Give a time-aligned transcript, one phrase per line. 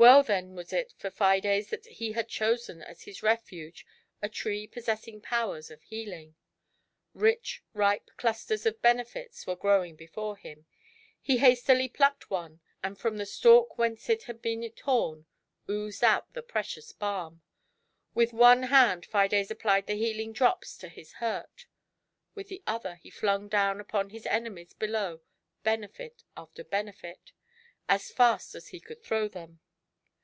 [0.00, 3.84] Well then was it for Fides that he had chosen as his refuge
[4.22, 6.36] a tree possessing powers of healing.
[7.12, 10.64] Rich, ripe clusters of Benefits were growing before him;
[11.20, 15.26] he hastily plucked one, and from the stalk whence it had been torn
[15.68, 17.42] oozed out the precious balm.
[18.14, 21.66] With one hand Fides applied the healing di'ops to his huit,
[22.34, 25.20] with the other he flung down upon his enemies below
[25.62, 27.32] Benefit after Benefit,
[27.86, 29.60] as fast as he could throw them.